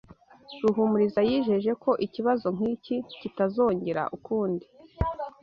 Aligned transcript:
Ruhumuriza 0.61 1.21
yijeje 1.29 1.71
ko 1.83 1.91
ikibazo 2.05 2.47
nk'iki 2.55 2.95
kitazongera 3.19 4.03
ukundi. 4.17 4.65